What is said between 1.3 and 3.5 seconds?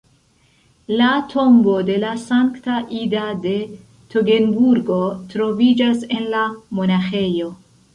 tombo de la Sankta Ida